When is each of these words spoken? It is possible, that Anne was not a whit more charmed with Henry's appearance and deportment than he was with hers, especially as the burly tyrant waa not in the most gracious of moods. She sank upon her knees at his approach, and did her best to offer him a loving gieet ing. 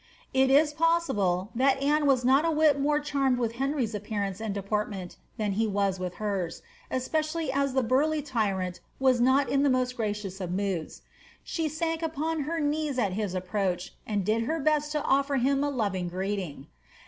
It 0.33 0.49
is 0.49 0.73
possible, 0.73 1.51
that 1.53 1.79
Anne 1.79 2.07
was 2.07 2.25
not 2.25 2.43
a 2.43 2.49
whit 2.49 2.79
more 2.79 2.99
charmed 2.99 3.37
with 3.37 3.51
Henry's 3.61 3.93
appearance 3.93 4.41
and 4.41 4.51
deportment 4.51 5.15
than 5.37 5.51
he 5.51 5.67
was 5.67 5.99
with 5.99 6.15
hers, 6.15 6.63
especially 6.89 7.51
as 7.51 7.73
the 7.75 7.83
burly 7.83 8.23
tyrant 8.23 8.79
waa 8.99 9.13
not 9.19 9.47
in 9.47 9.61
the 9.61 9.69
most 9.69 9.95
gracious 9.95 10.41
of 10.41 10.49
moods. 10.51 11.03
She 11.43 11.69
sank 11.69 12.01
upon 12.01 12.45
her 12.49 12.59
knees 12.59 12.97
at 12.97 13.13
his 13.13 13.35
approach, 13.35 13.93
and 14.07 14.25
did 14.25 14.45
her 14.45 14.59
best 14.59 14.91
to 14.93 15.03
offer 15.03 15.35
him 15.35 15.63
a 15.63 15.69
loving 15.69 16.09
gieet 16.09 16.39
ing. 16.39 16.67